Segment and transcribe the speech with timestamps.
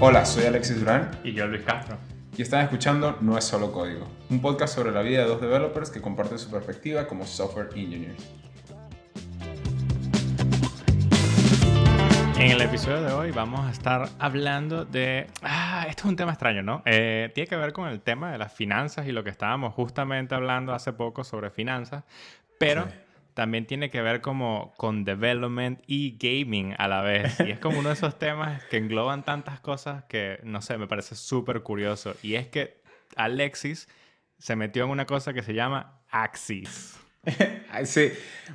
[0.00, 1.96] Hola, soy Alexis Durán Y yo, Luis Castro.
[2.36, 5.90] y están escuchando No es solo código, un podcast sobre la vida de dos developers
[5.90, 8.26] que comparten su perspectiva como software engineers.
[12.38, 15.26] En el episodio de hoy vamos a estar hablando de...
[15.42, 16.82] Ah, esto es un tema extraño, ¿no?
[16.86, 20.34] Eh, tiene que ver con el tema de las finanzas y lo que estábamos justamente
[20.34, 22.04] hablando hace poco sobre finanzas,
[22.58, 22.90] pero Sí.
[23.40, 27.40] También tiene que ver como con development y gaming a la vez.
[27.40, 30.86] Y es como uno de esos temas que engloban tantas cosas que, no sé, me
[30.86, 32.14] parece súper curioso.
[32.22, 32.82] Y es que
[33.16, 33.88] Alexis
[34.36, 36.98] se metió en una cosa que se llama Axis.
[37.84, 38.12] Sí,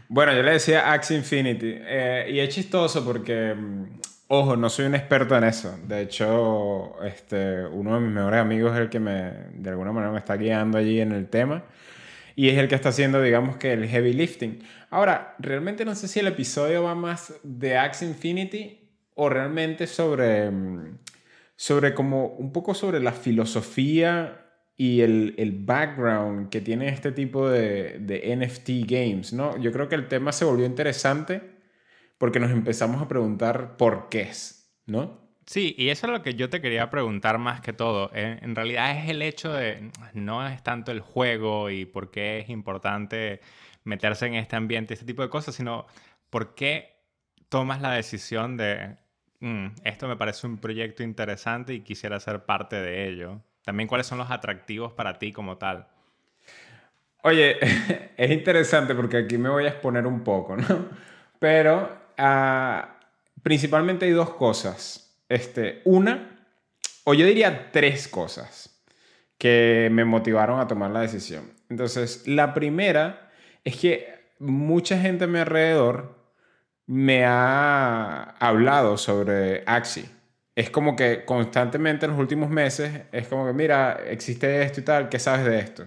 [0.07, 3.85] bueno, yo le decía Axie Infinity eh, y es chistoso porque, mm,
[4.27, 5.79] ojo, no soy un experto en eso.
[5.87, 10.11] De hecho, este, uno de mis mejores amigos es el que me, de alguna manera
[10.11, 11.63] me está guiando allí en el tema
[12.35, 14.59] y es el que está haciendo, digamos que el heavy lifting.
[14.89, 20.51] Ahora, realmente no sé si el episodio va más de Axie Infinity o realmente sobre,
[20.51, 20.99] mm,
[21.55, 24.41] sobre como un poco sobre la filosofía
[24.75, 29.57] y el, el background que tiene este tipo de, de NFT games, ¿no?
[29.57, 31.41] Yo creo que el tema se volvió interesante
[32.17, 35.24] porque nos empezamos a preguntar por qué es, ¿no?
[35.45, 38.09] Sí, y eso es lo que yo te quería preguntar más que todo.
[38.13, 42.49] En, realidad es el hecho de, no es tanto el juego y por qué es
[42.49, 43.41] importante
[43.83, 45.85] meterse en este ambiente, este tipo de cosas, sino
[46.31, 46.95] por qué
[47.49, 48.97] tomas la decisión de,
[49.39, 53.41] "Mm, esto me parece un proyecto interesante y quisiera ser parte de ello.
[53.63, 55.87] También cuáles son los atractivos para ti como tal.
[57.23, 57.57] Oye,
[58.17, 60.89] es interesante porque aquí me voy a exponer un poco, ¿no?
[61.39, 62.99] Pero ah,
[63.43, 65.04] principalmente hay dos cosas.
[65.29, 66.47] Este, una,
[67.03, 68.83] o yo diría tres cosas
[69.37, 71.51] que me motivaron a tomar la decisión.
[71.69, 73.31] Entonces, la primera
[73.63, 76.15] es que mucha gente a mi alrededor
[76.87, 80.05] me ha hablado sobre Axie.
[80.55, 84.83] Es como que constantemente en los últimos meses es como que, mira, existe esto y
[84.83, 85.85] tal, ¿qué sabes de esto?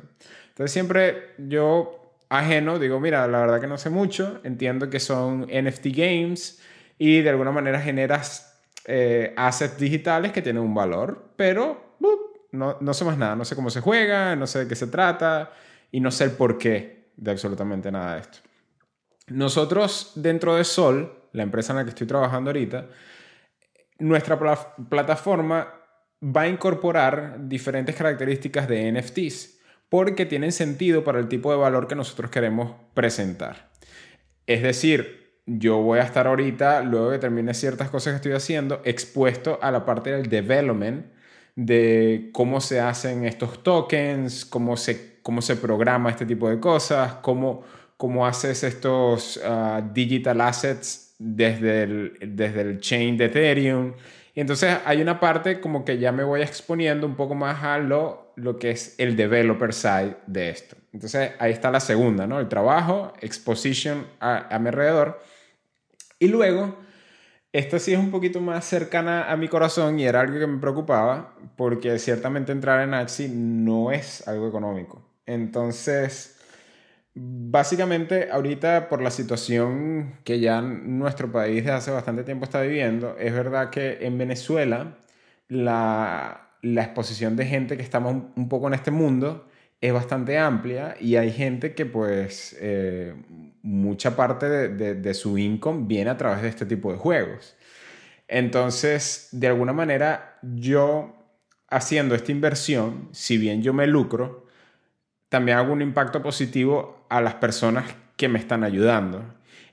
[0.48, 5.46] Entonces siempre yo, ajeno, digo, mira, la verdad que no sé mucho, entiendo que son
[5.48, 6.60] NFT games
[6.98, 8.57] y de alguna manera generas
[8.90, 12.20] eh, assets digitales que tienen un valor, pero ¡bup!
[12.52, 14.86] no, no sé más nada, no sé cómo se juega, no sé de qué se
[14.86, 15.52] trata
[15.92, 18.38] y no sé el porqué de absolutamente nada de esto.
[19.26, 22.86] Nosotros dentro de Sol, la empresa en la que estoy trabajando ahorita,
[23.98, 25.74] nuestra pla- plataforma
[26.22, 29.58] va a incorporar diferentes características de NFTs
[29.90, 33.70] porque tienen sentido para el tipo de valor que nosotros queremos presentar.
[34.46, 35.17] Es decir,
[35.48, 39.70] yo voy a estar ahorita, luego que termine ciertas cosas que estoy haciendo, expuesto a
[39.70, 41.06] la parte del development
[41.56, 47.14] de cómo se hacen estos tokens, cómo se, cómo se programa este tipo de cosas,
[47.14, 47.62] cómo,
[47.96, 53.94] cómo haces estos ah, digital assets desde el, desde el chain de Ethereum.
[54.34, 57.78] Y entonces hay una parte como que ya me voy exponiendo un poco más a
[57.78, 60.76] lo, lo que es el developer side de esto.
[60.92, 62.38] Entonces ahí está la segunda, ¿no?
[62.38, 65.20] El trabajo, exposition a, a mi alrededor.
[66.18, 66.76] Y luego,
[67.52, 70.58] esta sí es un poquito más cercana a mi corazón y era algo que me
[70.58, 75.02] preocupaba porque ciertamente entrar en Axie no es algo económico.
[75.26, 76.38] Entonces,
[77.14, 83.16] básicamente ahorita por la situación que ya nuestro país desde hace bastante tiempo está viviendo,
[83.18, 84.98] es verdad que en Venezuela
[85.48, 89.47] la, la exposición de gente que estamos un poco en este mundo
[89.80, 93.14] es bastante amplia y hay gente que pues eh,
[93.62, 97.56] mucha parte de, de- de su income viene a través de este tipo de juegos.
[98.26, 101.14] Entonces, de alguna manera, yo
[101.70, 104.46] haciendo esta inversión, si bien yo me lucro,
[105.28, 107.84] también hago un impacto positivo a las personas
[108.16, 109.22] que me están ayudando.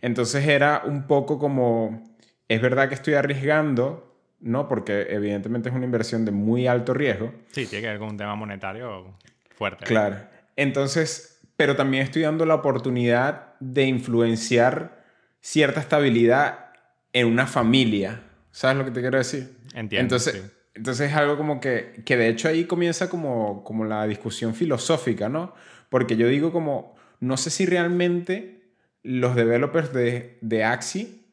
[0.02, 2.04] Entonces era un poco como,
[2.48, 4.68] es verdad que estoy arriesgando, ¿no?
[4.68, 7.32] Porque evidentemente es una inversión de muy alto riesgo.
[7.52, 9.18] Sí, tiene que ver con un tema monetario
[9.56, 9.86] fuerte.
[9.86, 10.18] Claro.
[10.56, 15.04] Entonces, pero también estoy dando la oportunidad de influenciar
[15.42, 16.72] cierta estabilidad
[17.14, 18.22] en una familia.
[18.52, 19.58] ¿Sabes lo que te quiero decir?
[19.74, 20.42] Entiendo, Entonces, sí.
[20.76, 25.30] entonces es algo como que, que de hecho ahí comienza como, como la discusión filosófica,
[25.30, 25.54] ¿no?
[25.90, 28.74] Porque yo digo como, no sé si realmente
[29.04, 31.26] los developers de, de Axie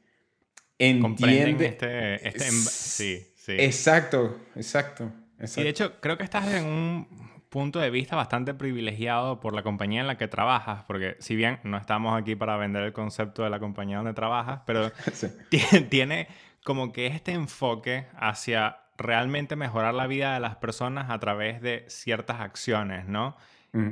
[1.00, 1.62] Comprenden entienden...
[1.62, 2.28] este...
[2.28, 3.52] este em- sí, sí.
[3.58, 5.12] Exacto, exacto.
[5.38, 5.60] exacto.
[5.60, 9.62] Y de hecho, creo que estás en un punto de vista bastante privilegiado por la
[9.62, 13.44] compañía en la que trabajas, porque si bien no estamos aquí para vender el concepto
[13.44, 15.28] de la compañía donde trabajas, pero Sí.
[15.50, 16.26] ti- tiene
[16.64, 21.84] como que este enfoque hacia realmente mejorar la vida de las personas a través de
[21.88, 23.37] ciertas acciones, ¿no?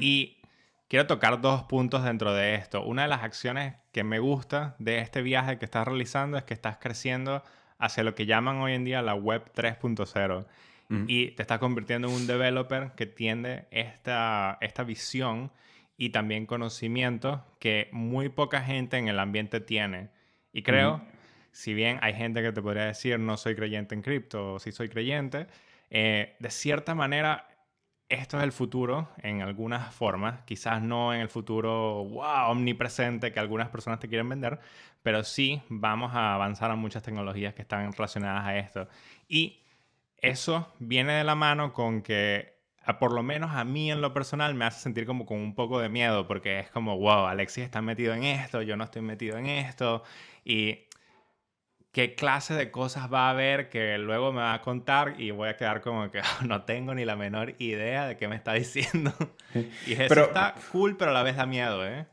[0.00, 0.38] Y
[0.88, 2.82] quiero tocar dos puntos dentro de esto.
[2.84, 6.54] Una de las acciones que me gusta de este viaje que estás realizando es que
[6.54, 7.42] estás creciendo
[7.78, 10.46] hacia lo que llaman hoy en día la web 3.0
[11.06, 15.52] y te estás convirtiendo en un developer que tiene esta, esta visión
[15.96, 20.10] y también conocimiento que muy poca gente en el ambiente tiene.
[20.52, 21.00] Y creo,
[21.52, 24.72] si bien hay gente que te podría decir no soy creyente en cripto o sí
[24.72, 25.46] soy creyente,
[25.90, 27.46] eh, de cierta manera
[28.08, 33.38] esto es el futuro en algunas formas, quizás no en el futuro wow, omnipresente que
[33.38, 34.58] algunas personas te quieren vender,
[35.02, 38.88] pero sí vamos a avanzar a muchas tecnologías que están relacionadas a esto.
[39.28, 39.59] Y
[40.22, 42.54] eso viene de la mano con que,
[42.98, 45.80] por lo menos a mí en lo personal, me hace sentir como con un poco
[45.80, 49.38] de miedo, porque es como, wow, Alexis está metido en esto, yo no estoy metido
[49.38, 50.02] en esto,
[50.44, 50.86] y
[51.92, 55.48] qué clase de cosas va a haber que luego me va a contar y voy
[55.48, 59.12] a quedar como que no tengo ni la menor idea de qué me está diciendo.
[59.86, 62.06] y eso pero, está cool, pero a la vez da miedo, ¿eh?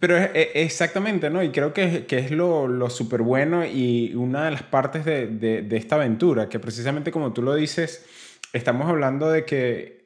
[0.00, 1.42] Pero exactamente, ¿no?
[1.42, 5.26] Y creo que, que es lo, lo súper bueno y una de las partes de,
[5.26, 8.04] de, esta aventura, que precisamente como tú lo dices,
[8.52, 9.96] estamos hablando de que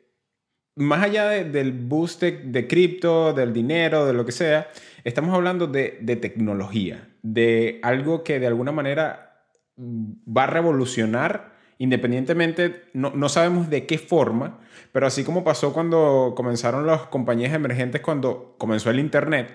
[0.76, 4.68] más allá del boost de, cripto, del dinero, de lo que sea,
[5.04, 9.44] estamos hablando de, de tecnología, de algo que de alguna manera
[9.76, 14.60] va a revolucionar independientemente, no, no, sabemos de qué forma,
[14.92, 19.50] pero así como pasó cuando comenzaron las compañías emergentes, cuando comenzó el Internet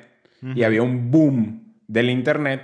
[0.55, 2.63] y había un boom del Internet,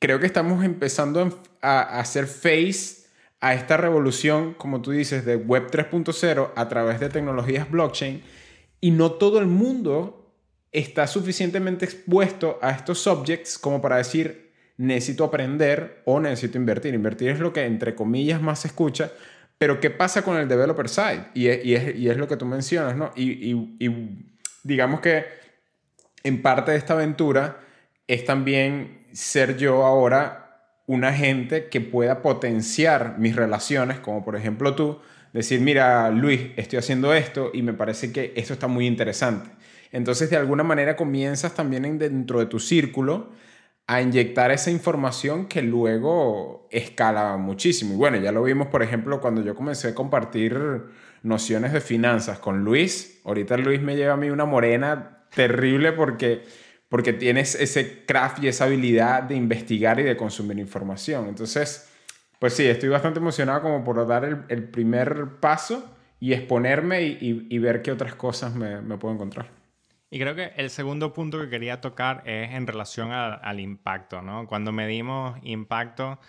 [0.00, 3.06] creo que estamos empezando a, hacer face
[3.40, 8.20] a esta revolución, como tú dices, de Web 3.0 a través de tecnologías blockchain
[8.80, 10.34] y no todo el mundo
[10.72, 14.45] está suficientemente expuesto a estos subjects como para decir,
[14.78, 16.94] necesito aprender o necesito invertir.
[16.94, 19.10] Invertir es lo que entre comillas más se escucha,
[19.58, 21.28] pero ¿qué pasa con el developer side?
[21.34, 21.64] Y es,
[21.96, 23.12] y es, lo que tú mencionas, ¿no?
[23.16, 25.24] Y, y, digamos que
[26.24, 27.60] en parte de esta aventura
[28.06, 30.42] es también ser yo ahora
[30.86, 35.00] un agente que pueda potenciar mis relaciones, como por ejemplo tú,
[35.32, 39.50] decir, mira, Luis, estoy haciendo esto y me parece que esto está muy interesante.
[39.92, 43.30] Entonces, de alguna manera comienzas también dentro de tu círculo
[43.88, 47.94] a inyectar esa información que luego escala muchísimo.
[47.94, 50.58] Y bueno, ya lo vimos, por ejemplo, cuando yo comencé a compartir
[51.22, 53.20] nociones de finanzas con Luis.
[53.24, 56.42] Ahorita Luis me lleva a mí una morena terrible porque,
[56.88, 61.28] porque tienes ese craft y esa habilidad de investigar y de consumir información.
[61.28, 61.88] Entonces,
[62.40, 67.82] pues sí, estoy bastante emocionado como por dar el, primer paso y exponerme y, ver
[67.82, 69.65] qué otras cosas me, me puedo encontrar.
[70.10, 74.46] Y creo que el segundo punto que quería tocar es en relación al impacto, ¿no?
[74.46, 76.20] Cuando medimos impacto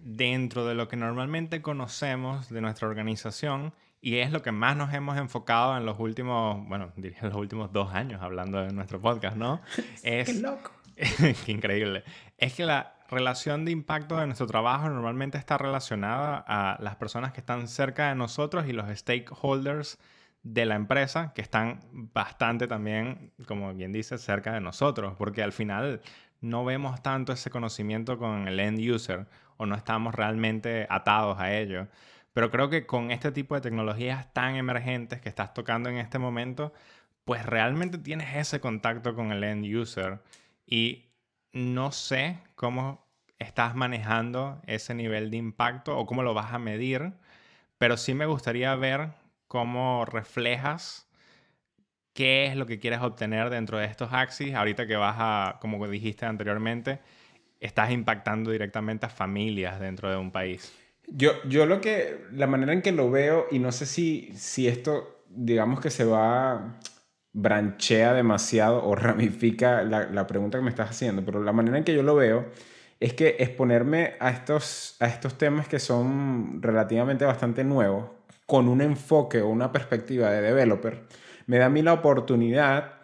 [0.00, 4.92] dentro de lo que normalmente conocemos de nuestra organización y es lo que más nos
[4.92, 9.36] hemos enfocado en los últimos, bueno, diría los últimos dos años hablando de nuestro podcast,
[9.36, 9.60] ¿no?
[10.02, 10.72] Es, ¡Qué loco!
[11.46, 12.04] ¡Qué increíble!
[12.36, 17.32] Es que la relación de impacto de nuestro trabajo normalmente está relacionada a las personas
[17.32, 19.98] que están cerca de nosotros y los stakeholders
[20.44, 25.52] de la empresa que están bastante también, como bien dice, cerca de nosotros, porque al
[25.52, 26.02] final
[26.40, 29.26] no vemos tanto ese conocimiento con el end user
[29.56, 31.88] o no estamos realmente atados a ello.
[32.34, 36.18] Pero creo que con este tipo de tecnologías tan emergentes que estás tocando en este
[36.18, 36.72] momento,
[37.24, 40.20] pues realmente tienes ese contacto con el end user
[40.66, 41.06] y
[41.52, 43.06] no sé cómo
[43.38, 47.14] estás manejando ese nivel de impacto o cómo lo vas a medir,
[47.78, 49.23] pero sí me gustaría ver
[49.54, 51.08] cómo reflejas
[52.12, 54.52] qué es lo que quieres obtener dentro de estos axis.
[54.52, 56.98] Ahorita que vas a, como dijiste anteriormente,
[57.60, 60.72] estás impactando directamente a familias dentro de un país.
[61.06, 64.66] Yo, yo lo que, la manera en que lo veo, y no sé si, si
[64.66, 66.80] esto, digamos que se va,
[67.32, 71.84] branchea demasiado o ramifica la, la pregunta que me estás haciendo, pero la manera en
[71.84, 72.46] que yo lo veo
[72.98, 78.10] es que exponerme a estos, a estos temas que son relativamente bastante nuevos,
[78.46, 81.04] con un enfoque o una perspectiva de developer,
[81.46, 82.94] me da a mí la oportunidad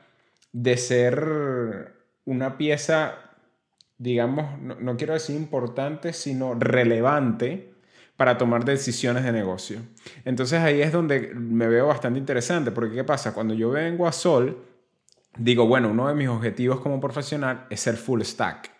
[0.52, 1.94] de ser
[2.24, 3.14] una pieza,
[3.98, 7.72] digamos, no, quiero decir importante, sino relevante
[8.16, 9.80] para tomar decisiones de negocio.
[10.24, 13.32] Entonces ahí es donde me veo bastante interesante, porque ¿qué pasa?
[13.32, 14.62] Cuando yo vengo a Sol,
[15.38, 18.70] digo, bueno, uno de mis objetivos como profesional es ser full stack.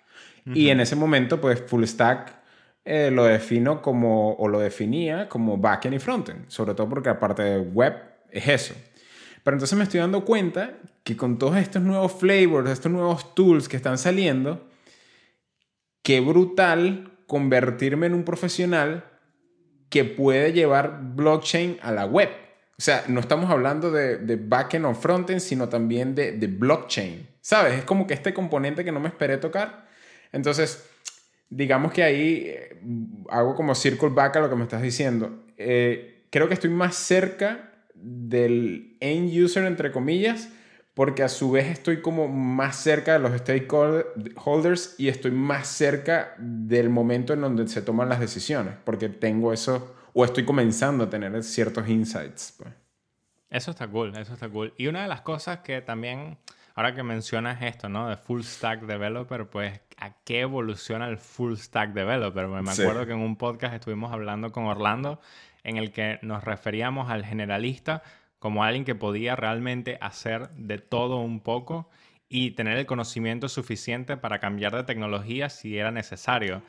[0.47, 2.40] Y en ese momento, pues full stack
[2.85, 7.43] eh, lo defino como, o lo definía como backend y frontend, sobre todo porque aparte
[7.43, 7.95] de web
[8.31, 8.75] es eso.
[9.43, 13.69] Pero entonces me estoy dando cuenta que con todos estos nuevos flavors, estos nuevos tools
[13.69, 14.69] que están saliendo,
[16.03, 19.05] qué brutal convertirme en un profesional
[19.89, 22.29] que puede llevar blockchain a la web.
[22.79, 27.29] O sea, no estamos hablando de, de backend o frontend, sino también de, de blockchain.
[27.41, 27.79] ¿Sabes?
[27.79, 29.87] Es como que este componente que no me esperé tocar.
[30.33, 30.90] Entonces,
[31.51, 32.81] digamos que ahí eh,
[33.29, 35.45] hago como circle back a lo que me estás diciendo.
[35.59, 40.49] Eh, creo que estoy más cerca del end user, entre comillas,
[40.95, 46.35] porque a su vez estoy como más cerca de los stakeholders y estoy más cerca
[46.39, 51.11] del momento en donde se toman las decisiones, porque tengo eso, o estoy comenzando a
[51.11, 52.55] tener ciertos insights.
[52.59, 52.71] Pues.
[53.51, 54.73] Eso está cool, eso está cool.
[54.77, 56.39] Y una de las cosas que también,
[56.81, 58.09] ahora que mencionas esto, ¿no?
[58.09, 62.49] De full stack developer, pues, ¿a qué evoluciona el full stack developer?
[62.49, 65.21] me acuerdo que en un podcast estuvimos hablando con Orlando
[65.63, 68.03] en el que nos referíamos al generalista
[68.39, 71.91] como alguien que podía realmente hacer de todo un poco
[72.31, 76.63] y tener el conocimiento suficiente para cambiar de tecnología si era necesario.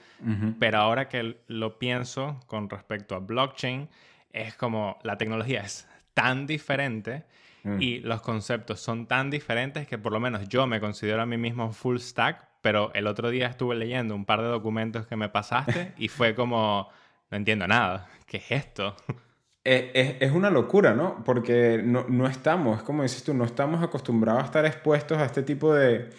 [0.59, 3.87] Pero ahora que lo pienso con respecto a blockchain,
[4.33, 7.23] es como la tecnología es tan diferente
[7.63, 7.81] mm.
[7.81, 11.37] y los conceptos son tan diferentes que por lo menos yo me considero a mí
[11.37, 15.29] mismo full stack, pero el otro día estuve leyendo un par de documentos que me
[15.29, 16.89] pasaste y fue como,
[17.29, 18.95] no entiendo nada, ¿qué es esto?
[19.63, 21.23] Es, una locura, ¿no?
[21.23, 25.73] Porque no, estamos, como dices tú, no estamos acostumbrados a estar expuestos a este tipo
[25.73, 26.09] de,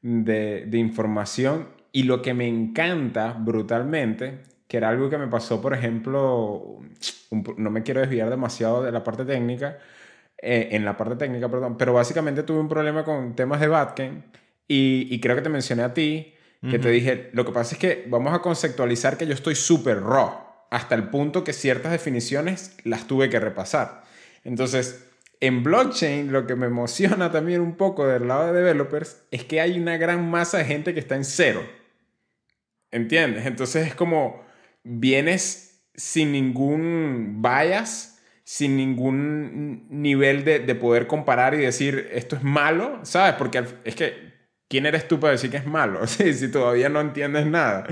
[0.00, 5.74] de información y lo que me encanta brutalmente que era algo que me pasó, por
[5.74, 6.80] ejemplo,
[7.56, 9.78] no me quiero desviar demasiado de la parte técnica,
[10.38, 14.24] eh, en la parte técnica, perdón, pero básicamente tuve un problema con temas de Batken
[14.68, 16.34] y, y creo que te mencioné a ti,
[16.68, 20.02] que te dije, lo que pasa es que vamos a conceptualizar que yo estoy súper
[20.02, 24.02] raw, hasta el punto que ciertas definiciones las tuve que repasar.
[24.42, 25.06] Entonces,
[25.40, 29.60] en blockchain lo que me emociona también un poco del lado de developers es que
[29.60, 31.62] hay una gran masa de gente que está en cero.
[32.90, 33.46] ¿Entiendes?
[33.46, 34.44] Entonces es como
[34.82, 38.15] vienes sin ningún bias,
[38.46, 43.34] sin ningún nivel de, poder comparar y decir esto es malo, ¿sabes?
[43.34, 44.34] Porque es que,
[44.68, 46.06] ¿quién eres tú para decir que es malo?
[46.06, 47.88] si todavía no entiendes nada.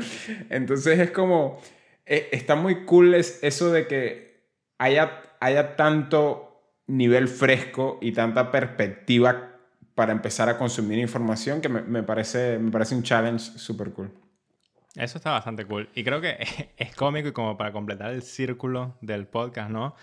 [0.50, 1.60] Entonces es como,
[2.06, 4.44] e, está muy cool eso de que
[4.78, 9.58] haya, haya tanto nivel fresco y tanta perspectiva
[9.96, 14.12] para empezar a consumir información que me, parece, me parece un challenge súper cool.
[14.96, 15.88] Eso está bastante cool.
[15.94, 16.36] Y creo que
[16.76, 19.94] es cómico y como para completar el círculo del podcast, ¿no?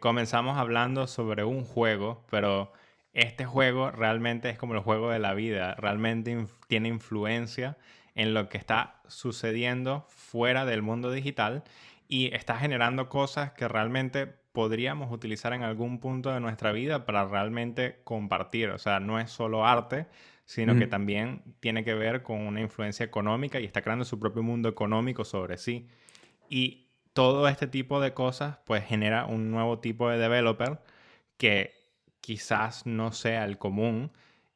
[0.00, 2.72] comenzamos hablando sobre un juego, pero
[3.12, 5.74] este juego realmente es como el juego de la vida.
[5.76, 7.76] Realmente tiene influencia
[8.14, 11.64] en lo que está sucediendo fuera del mundo digital
[12.06, 17.24] y está generando cosas que realmente podríamos utilizar en algún punto de nuestra vida para
[17.24, 18.70] realmente compartir.
[18.70, 20.06] O sea, no es solo arte,
[20.44, 24.44] sino que también tiene que ver con una influencia económica y está creando su propio
[24.44, 25.88] mundo económico sobre sí.
[26.48, 30.78] Y todo este tipo de cosas pues genera un nuevo tipo de developer
[31.36, 31.74] que
[32.20, 34.12] quizás no sea el común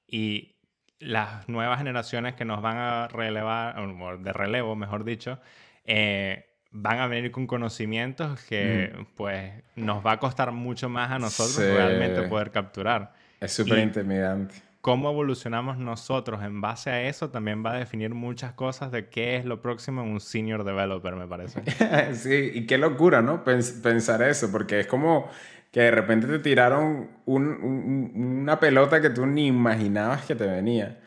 [0.07, 0.55] y
[1.01, 3.75] las nuevas generaciones que nos van a relevar,
[4.21, 5.41] de relevo mejor dicho,
[5.85, 11.19] eh, van a venir con conocimientos que pues nos va a costar mucho más a
[11.19, 13.13] nosotros realmente poder capturar.
[13.41, 18.53] Es súper intimidante cómo evolucionamos nosotros en base a eso también va a definir muchas
[18.53, 21.63] cosas de qué es lo próximo en un senior developer, me parece.
[22.15, 23.45] sí, y qué locura, ¿no?
[23.45, 25.29] pensar eso, porque es como
[25.71, 31.01] que de repente te tiraron una pelota que tú ni imaginabas que te venía.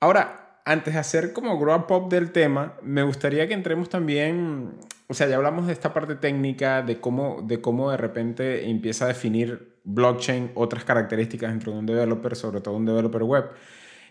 [0.00, 4.74] Ahora, antes de hacer como grow up del tema, me gustaría que entremos también,
[5.08, 9.06] o sea, ya hablamos de esta parte técnica, de cómo de, cómo de repente empieza
[9.06, 13.50] a definir blockchain otras características dentro de un developer, sobre todo un developer web.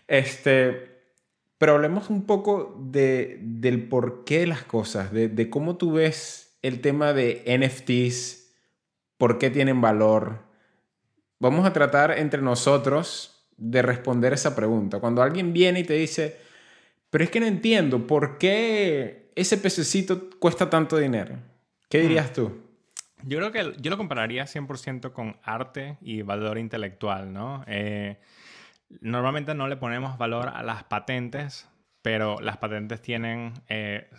[0.08, 0.92] Este,
[1.58, 6.58] pero hablemos un poco de, del porqué de las cosas, de, de cómo tú ves
[6.62, 8.54] el tema de NFTs,
[9.16, 10.40] por qué tienen valor.
[11.38, 14.98] Vamos a tratar entre nosotros de responder esa pregunta.
[15.00, 16.36] Cuando alguien viene y te dice,
[17.10, 21.36] pero es que no entiendo, ¿por qué ese pececito cuesta tanto dinero?
[21.88, 22.02] ¿Qué hmm.
[22.02, 22.58] dirías tú?
[23.24, 27.64] Yo creo que yo lo compararía 100% con arte y valor intelectual, ¿no?
[27.68, 28.18] Eh,
[29.00, 31.68] normalmente no le ponemos valor a las patentes,
[32.02, 34.10] pero las patentes tienen eh,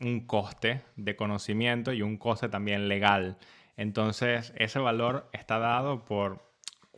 [0.00, 3.38] un coste de conocimiento y un coste también legal.
[3.76, 6.53] Entonces, ese valor está dado por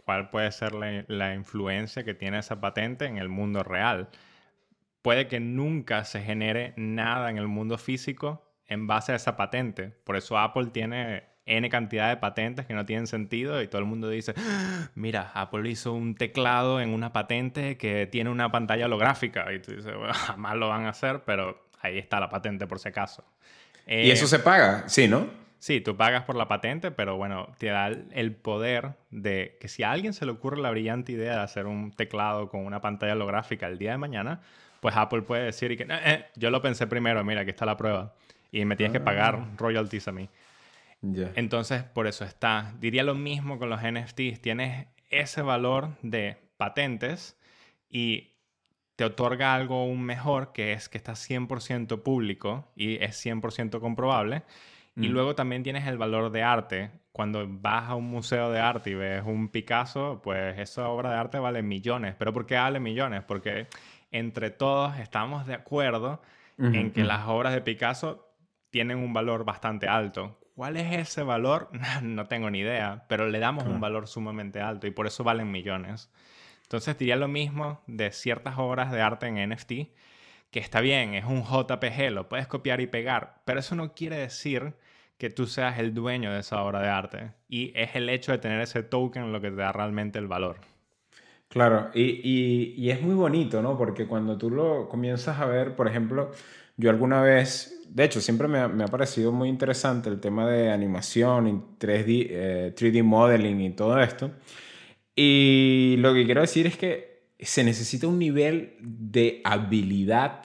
[0.07, 4.09] cuál puede ser la influencia que tiene esa patente en el mundo real.
[5.03, 9.91] Puede que nunca se genere nada en el mundo físico en base a esa patente.
[10.05, 13.87] Por eso Apple tiene N cantidad de patentes que no tienen sentido y todo el
[13.87, 18.87] mundo dice, ah, mira, Apple hizo un teclado en una patente que tiene una pantalla
[18.87, 19.53] holográfica.
[19.53, 22.79] Y tú dices, bueno, jamás lo van a hacer, pero ahí está la patente por
[22.79, 23.25] si acaso.
[23.89, 25.46] y eso eh, se paga, sí, ¿no?
[25.59, 29.83] Sí, tú pagas por la patente, pero bueno, te da el poder de que si
[29.83, 33.15] a alguien se le ocurre la brillante idea de hacer un teclado con una pantalla
[33.15, 34.41] holográfica el día de mañana,
[34.81, 37.65] pues Apple puede decir y que "Eh, eh, yo lo pensé primero, mira, aquí está
[37.67, 38.15] la prueba.
[38.53, 40.29] Y me tienes que pagar royalties a mí.
[41.03, 41.33] Ya.
[41.35, 42.73] Entonces, por eso está.
[42.79, 44.41] Diría lo mismo con los NFTs.
[44.41, 47.39] Tienes ese valor de patentes
[47.89, 48.35] y
[48.97, 54.43] te otorga algo aún mejor, que es que está 100% público y es 100% comprobable.
[54.97, 55.13] Y Mm.
[55.13, 56.91] luego también tienes el valor de arte.
[57.13, 61.17] Cuando vas a un museo de arte y ves un Picasso, pues esa obra de
[61.17, 62.15] arte vale millones.
[62.19, 63.23] ¿Pero por qué vale millones?
[63.25, 63.67] Porque
[64.11, 66.21] entre todos estamos de acuerdo
[66.59, 68.27] en que las obras de Picasso
[68.71, 70.39] tienen un valor bastante alto.
[70.55, 71.71] ¿Cuál es ese valor?
[72.03, 75.51] No tengo ni idea, pero le damos un valor sumamente alto y por eso valen
[75.51, 76.11] millones.
[76.63, 79.73] Entonces diría lo mismo de ciertas obras de arte en NFT,
[80.57, 84.17] que está bien, es un JPG, lo puedes copiar y pegar, pero eso no quiere
[84.19, 84.75] decir
[85.19, 87.33] que tú seas el dueño de esa obra de arte.
[87.49, 90.61] Y es el hecho de tener ese token lo que te da realmente el valor.
[91.49, 93.79] Claro, y, y- es muy bonito, ¿no?
[93.79, 96.33] Porque cuando tú lo comienzas a ver, por ejemplo,
[96.77, 100.71] yo alguna vez, de hecho, siempre me me ha parecido muy interesante el tema de
[100.71, 104.33] animación y 3D, eh, 3D modeling y todo esto.
[105.17, 107.06] Y lo que quiero decir es que
[107.39, 110.43] se necesita un nivel de habilidad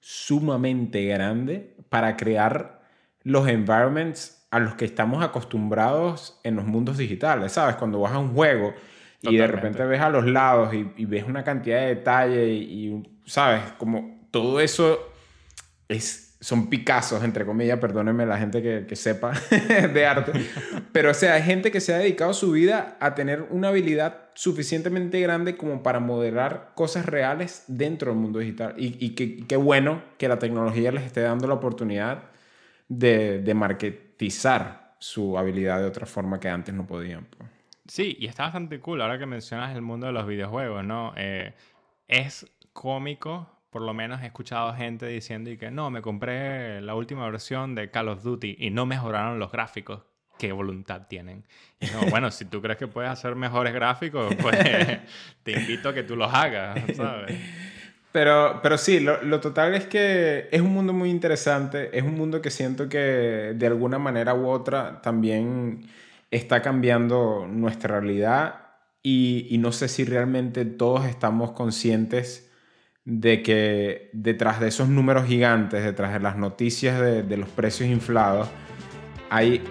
[0.00, 2.82] sumamente grande para crear
[3.22, 7.76] los environments a los que estamos acostumbrados en los mundos digitales, ¿sabes?
[7.76, 8.74] Cuando vas a un juego
[9.22, 12.88] y de repente ves a los lados y, y ves una cantidad de detalle y,
[12.88, 13.62] y, ¿sabes?
[13.78, 15.12] Como todo eso
[15.88, 19.32] es, son Picassos, entre comillas, perdónenme la gente que, que sepa
[19.94, 20.32] de arte,
[20.92, 24.28] pero o sea, hay gente que se ha dedicado su vida a tener una habilidad
[24.34, 28.74] suficientemente grande como para modelar cosas reales dentro del mundo digital.
[28.76, 32.24] Y, y que- qué bueno que la tecnología les esté dando la oportunidad
[32.88, 37.26] de, de marketizar su habilidad de otra forma que antes no podían.
[37.86, 41.12] Sí, y está bastante cool ahora que mencionas el mundo de los videojuegos, ¿no?
[41.16, 41.54] Eh,
[42.08, 46.94] es cómico, por lo menos he escuchado gente diciendo y que no, me compré la
[46.94, 50.02] última versión de Call of Duty y no mejoraron los gráficos.
[50.38, 51.44] ¿Qué voluntad tienen?
[51.80, 54.56] Y no, bueno, si tú crees que puedes hacer mejores gráficos, pues
[55.42, 57.36] te invito a que tú los hagas, ¿sabes?
[58.12, 62.14] Pero, pero sí, lo, lo total es que es un mundo muy interesante, es un
[62.14, 65.90] mundo que siento que de alguna manera u otra también
[66.30, 68.66] está cambiando nuestra realidad
[69.02, 72.52] y, y no sé si realmente todos estamos conscientes
[73.04, 77.88] de que detrás de esos números gigantes, detrás de las noticias de, de los precios
[77.88, 78.48] inflados,
[79.30, 79.62] hay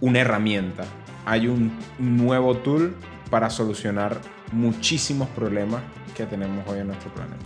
[0.00, 0.84] una herramienta,
[1.26, 2.94] hay un nuevo tool
[3.30, 4.20] para solucionar
[4.52, 5.82] muchísimos problemas
[6.16, 7.44] que tenemos hoy en nuestro planeta.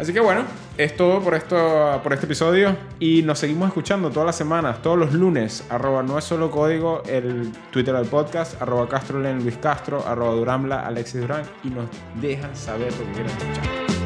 [0.00, 0.44] Así que bueno,
[0.78, 4.98] es todo por, esto, por este episodio y nos seguimos escuchando todas las semanas, todos
[4.98, 10.02] los lunes, arroba no es solo código, el Twitter del podcast, arroba castrolen Luis Castro,
[10.06, 11.84] arroba Duramla Alexis Durán y nos
[12.18, 13.99] dejan saber lo que quieren escuchar.